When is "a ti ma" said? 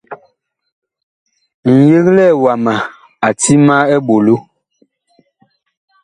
3.25-3.75